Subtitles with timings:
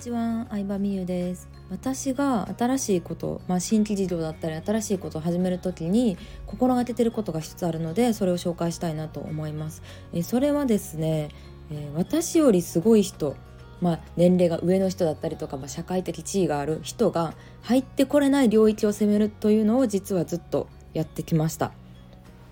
[0.00, 1.46] ちは、相葉美優です。
[1.68, 6.16] 私が新しいこと、まあ、新規事業だったり新しいことを始める時に
[6.46, 9.82] 心がけてることが一つあるのでそれを紹介したいなと思います。
[10.12, 11.28] えそれはですね、
[11.70, 13.36] え、私よりすごい人
[13.82, 17.32] まあ、年齢が上の人だったりとか、まあ、社会的地位がある人が
[17.62, 21.72] 入ってこれない領域を攻めるというのを実はずっとやってきました。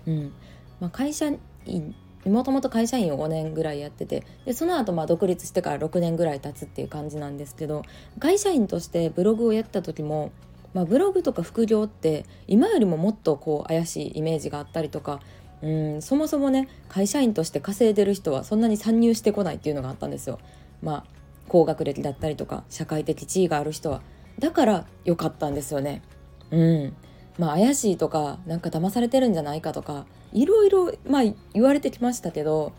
[0.07, 0.31] うん。
[0.79, 1.31] まあ、会社
[1.65, 1.95] 員
[2.25, 7.83] もともと会社員を5年ぐらいやっててでその後まあ独立してから6年ぐらい経つっていう感じなんですけど
[8.19, 10.31] 会社員としてブログをやった時も、
[10.73, 15.21] まあ、ブログとか副業って今よりももっとこう怪しいイメージがあったりとか
[15.61, 20.39] うんそもそもね会社員として稼いでる人はそんなに参入してこないっていうのがあったんですよ。
[20.81, 21.03] まあ
[21.47, 24.01] 高学歴だったりとか社会的地位がある人は
[24.37, 26.01] だから良かったんですよね。
[26.51, 26.95] うん
[27.39, 32.73] まあ怪しいとかなんか騙されてるんじゃないかとかいろいろまあ言われてきましたけど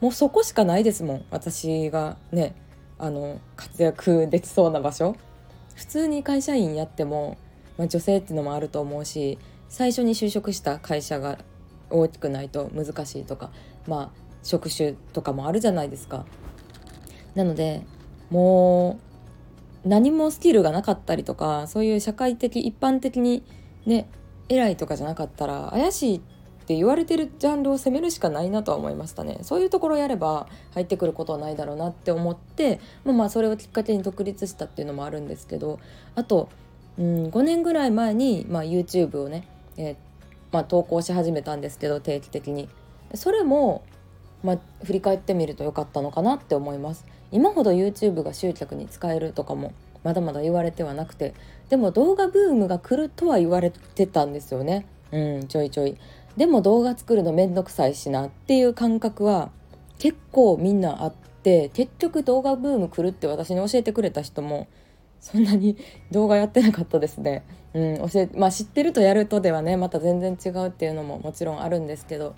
[0.00, 2.54] もうそこしかないですもん私がね
[2.98, 5.16] あの活躍できそうな場所
[5.76, 7.38] 普通に会社員やっても、
[7.78, 11.38] まあ、女性っていうのもあると思うし最初に就職した会社が
[11.88, 13.50] 大きくないと難しいとか
[13.86, 16.24] まあ職種とかもあるじゃないですか。
[17.34, 17.82] なので
[18.30, 18.98] も
[19.84, 23.44] う何もスキルがなかったりとかそういう社会的一般的に
[23.86, 24.08] ね
[24.48, 26.20] 偉いとかじゃなかったら怪しいっ
[26.66, 29.38] て言われてるジャンルを攻めるしかないなとは思いましたね。
[29.42, 35.80] そういうところやれば入ってくることはないだろうなって思ってまあまあそれをきっかけに独立したっていうのもあるんですけど
[36.14, 36.48] あと、
[36.98, 39.96] うん、5年ぐらい前に、まあ、YouTube をね、えー、
[40.52, 42.68] まあ、投稿し始めたんですけど定期的に。
[43.14, 43.82] それも、
[44.44, 47.04] まあ、振り返ってみると良かったのかなって思います。
[47.32, 51.34] 今ほど YouTube が集客に使えるとかもまだまだ言われてはなくて
[51.68, 54.86] でも動画ブームが来るとは言われてたんですよね。
[55.12, 55.96] うんちょいちょい。
[56.36, 59.50] でも動画作るのめんどくさいしなっていう感覚は
[59.98, 64.68] 結構みんなあって結局動画ブーム来るって私に教えてくれた人も
[65.20, 65.76] そんなに
[66.10, 67.44] 動画やってなかったですね。
[67.74, 72.34] うん、教えまあ、知ってるとやるとではねまた全然違うっていうのももちろんあるんですけど。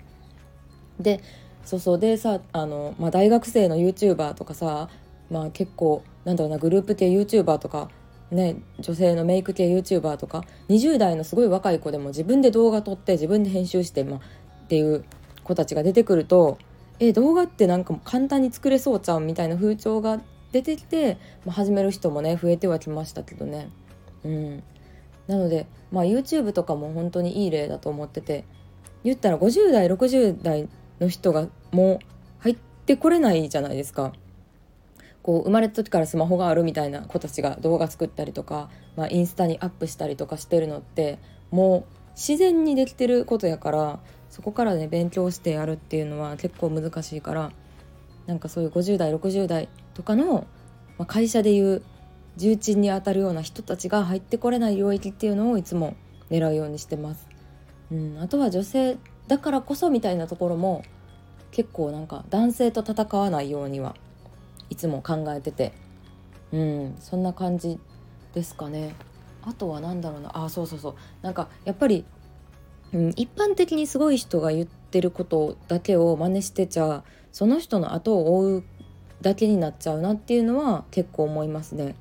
[0.99, 1.21] で
[1.63, 1.99] そうそう。
[1.99, 4.89] でさあの、まあ、大学生の YouTuber とかさ、
[5.33, 7.89] まあ、結構なんだろうなグループ系 YouTuber とか
[8.31, 15.03] ね、女性のメイク系 YouTuber とか20代のすごい若い子でも自分で動画撮って自分で編集して、まあ、っていう
[15.43, 16.57] 子たちが出てくると
[16.99, 23.69] え動画ってなんか簡単に作れそうちゃうみたいな風潮が出てきて、まあ、始める人もね増えてはきましたけどね。
[24.23, 24.63] うん、
[25.27, 28.45] なので、まあ、YouTube とかも本当にいい例だと思ってて
[29.03, 31.99] 言ったら50代60代の人がもう
[32.39, 34.13] 入ってこれないじゃないですか。
[35.23, 41.17] こう生まれた時からスマホがあるみたいな子たちが動画作ったりとか、まあ、インスタにアップしたりとかしてるのって
[41.49, 47.51] もう自然にできてることやからそこからね勉強してやるっていうのは結構難しいから
[48.27, 50.45] なんかそういう50代60代とかの、
[50.97, 51.81] まあ、会社でいう
[52.35, 55.95] 重鎮にあたるような人たちが入ってこれない領域っていうのをいつも
[56.29, 57.27] 狙うようにしてます。
[57.91, 58.97] うん、あとは女性
[59.27, 60.83] だからこそみたいなところも
[61.51, 63.95] 結構なんか男性と戦わないようには
[64.73, 65.73] いつも考えてて。
[66.51, 67.79] うんそんな感じ
[68.33, 68.95] ですかね。
[69.41, 70.45] あとは何だろうな。
[70.45, 70.95] あそうそうそう。
[71.21, 72.05] なんかやっぱり、
[72.93, 78.63] うん、一般的にすごい人が言ってることだけを真似してちゃその人の後を追う
[79.21, 81.95] だけになっちゃうなっていうのは結構思いますね。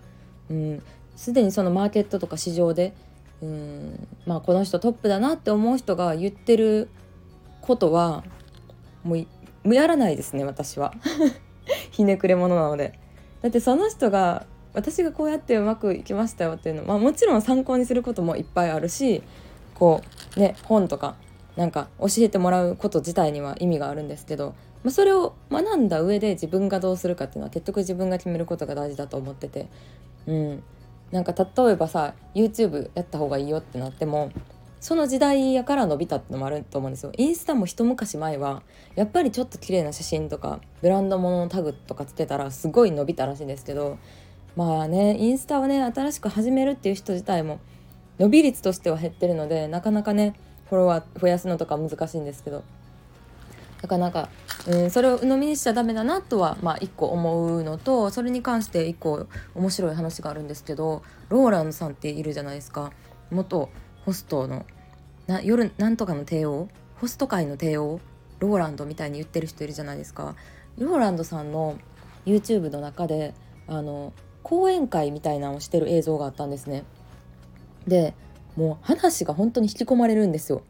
[0.51, 0.83] うん、
[1.17, 2.95] すでにそのマーケットとか市場で
[3.41, 6.89] うんまあこの人トップだなって思う人が言ってる
[7.63, 8.23] ことは
[9.03, 9.17] も
[9.65, 10.93] うやらないですね私は。
[11.93, 12.99] ひねくれ者なので。
[13.43, 19.23] だってその人が私がこうやってうまくいきましたよっていうのは、まあ、もちろん参考にすることもいっぱいあるし
[19.75, 20.03] こ
[20.37, 21.17] うね本とか
[21.57, 29.69] なんか教えてもらうこと自体には意味があるんですけど、まあ、それを学んだ上で自分がどうするかっていうのは結局自分が決めることが大事だと思ってて。
[30.27, 30.63] うん。
[31.11, 34.33] なんか例えばさ YouTube やった方がいいよってなっても
[34.83, 37.13] その時代やから伸びたってのもあると思うんですよ。
[37.17, 38.65] インスタも一昔前は
[38.97, 43.97] やっぱりちょっと綺麗な写真とかブランド物のタグとかつけたらすごい伸びたらしいんですけど
[44.57, 47.61] まあねインスタをね新しく始めるっていう人自体も
[48.19, 50.35] 伸び率としては減ってるのでなかなかね
[50.69, 52.65] フォロワー増やすのとか難しいんですけど
[53.83, 54.31] なかなか、
[54.67, 62.91] うん、それを鵜呑みにしちゃダメだなとはまあ一個思うのとそれに関して一個面白い話があるんですけどローランドさんっているじゃないですか。
[63.31, 63.71] 元
[64.05, 64.67] ホストの
[65.27, 66.69] な夜なんとかの帝王？
[66.97, 68.01] ホスト界の帝王？
[68.39, 70.35] ローランドみたいに言ってる人いるじゃないですか。
[70.79, 71.77] ローランドさんの
[72.27, 73.35] YouTube の中で
[73.67, 76.85] あの講演会みたいなのをしてる映像があったんですね。
[77.87, 78.15] で
[78.57, 80.63] もう話が本当に引き込まれるんですよ。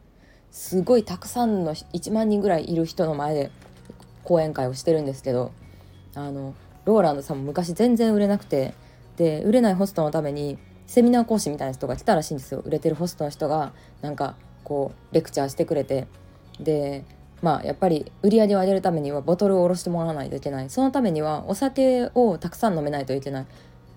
[0.51, 3.51] すごいたくさんの1万人ぐらいいる人の前で
[4.23, 5.51] 講演会をしてるんですけど
[6.13, 6.53] あの
[6.85, 8.75] ローランドさんも昔全然売れなくて
[9.17, 16.07] で売れないホストのためにセミナー講師みたいな人が来たらしいんですよ売れてるホストの人がなんかこうレクチャーしてくれて
[16.59, 17.05] で
[17.41, 20.69] まあやっぱり売り上げを上げるためにはボトルを下ろしてもらわないといけない。
[20.69, 23.45] そのためにはお酒をたくさん飲めないといけない、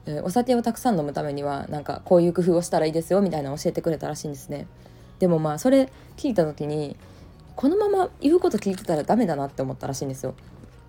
[0.07, 4.67] えー、お酒をたくさん飲むためにはなんかこういう工夫をしたらいいですよみたいなの教えてくれたらしいんですね。
[5.21, 6.97] でもまあそれ聞いた時に
[7.55, 10.35] このまま言うこと聞いてたらダメだなって思ったらしいんですよ。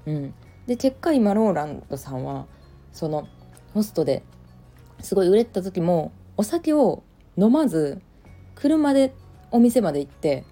[0.07, 0.33] うん、
[0.65, 2.47] で結果今ローランドさんは
[2.91, 3.27] その
[3.73, 4.23] ホストで
[5.01, 7.03] すごい売れた時もお酒を
[7.37, 8.01] 飲まず
[8.55, 9.13] 車で
[9.51, 10.43] お店まで行って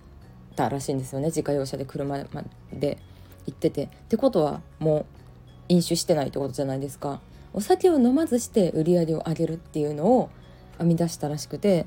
[0.55, 2.97] たらしいんですよね自家用車で車まで
[3.45, 3.83] 行ってて。
[3.83, 5.05] ってことはもう
[5.69, 7.19] 飲酒してないってことじゃないですか。
[7.53, 10.29] お酒を飲まずして売り上げを上げるっていうのを
[10.77, 11.85] 編み出したらしくて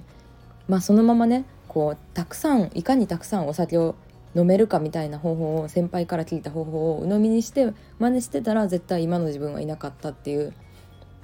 [0.67, 3.95] まあそのままねこうたくさんいかにたくさんお酒を
[4.35, 10.55] 飲めるかみたいな方法を先輩から聞いた方法を鵜呑みにして真似してたら絶対今の自分はいなかったっていう、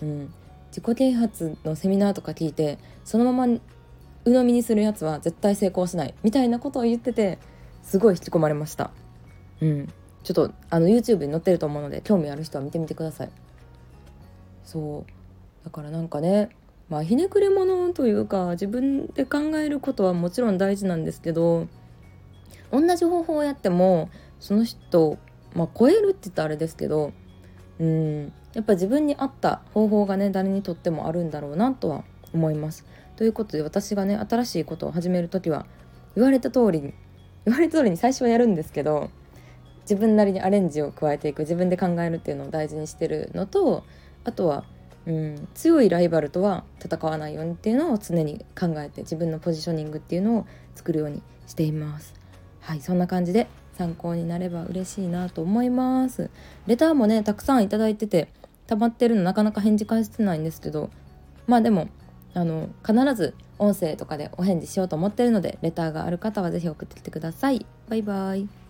[0.02, 0.34] うん、
[0.74, 3.60] 自己啓発のセミナーとか聞いてそのまま
[4.24, 7.38] 鵜呑みにするやつは絶対成功しないみたいなことを言ってて
[7.84, 8.90] すごい引き込まれました。
[9.60, 9.88] うん、
[10.24, 13.30] ちょっとあの YouTube に載ってると思うので興味ある人は見てみてください。
[14.64, 16.48] そうだからなんかね
[16.88, 21.68] まあひねくれ者というか自分で考えることはもちろん大事なんですけど
[22.72, 24.10] 同じ方法をやっても
[24.40, 25.18] その人、
[25.54, 27.12] まあ、超えるって言ったらあれですけど
[27.78, 32.84] うんやっぱ自分に合った方法がね誰にとってもあるんだろうなとは思います。
[33.16, 35.66] ということで私がね新しいことを始める時は
[36.14, 36.94] 言われた通りに
[37.46, 39.10] 言われた通りに最初はやるんですけど
[39.82, 43.84] 自分なりにアレンジを加えていく自分で考えるっていうのを大事にしてるのと
[44.24, 44.64] あとは
[45.06, 52.14] うん、強いライバルとは戦わないようにっていうのを常に考えて自分のポジショニングっていうのを作るようにしています
[52.60, 53.46] はいそんな感じで
[53.76, 56.30] 参考になれば嬉しいなと思います
[56.66, 58.28] レターもねたくさんいただいてて
[58.66, 60.90] 溜まってるのなかなか返事返してないんですけど
[61.46, 61.88] まあでも
[62.34, 67.64] あの必ず音声とかでお返事しようと思ってるのでレターがある方は是非送ってきてください。
[67.88, 68.63] バイバイ。